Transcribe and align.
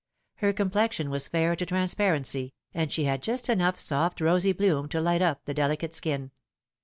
Her 0.37 0.51
complexion 0.51 1.11
was 1.11 1.27
fair 1.27 1.55
to 1.55 1.63
transparency, 1.63 2.55
and 2.73 2.91
she 2.91 3.03
had 3.03 3.21
just 3.21 3.49
enough 3.49 3.79
soft 3.79 4.19
rosy 4.19 4.51
bloom 4.51 4.89
to 4.89 4.99
light 4.99 5.21
up 5.21 5.45
the 5.45 5.53
delicate 5.53 5.93
skin. 5.93 6.31